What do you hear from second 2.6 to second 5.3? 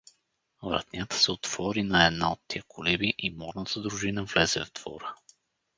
колиби и морната дружина влезе в двора.